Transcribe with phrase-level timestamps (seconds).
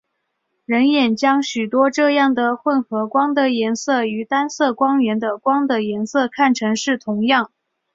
[0.65, 7.51] 人眼将许多这样的混合光的颜色与单色光源的光的颜色看成是同样。